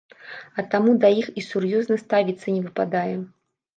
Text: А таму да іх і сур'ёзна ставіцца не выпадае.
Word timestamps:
А 0.61 0.65
таму 0.71 0.95
да 1.03 1.11
іх 1.19 1.29
і 1.41 1.45
сур'ёзна 1.49 1.99
ставіцца 2.05 2.47
не 2.59 2.67
выпадае. 2.67 3.15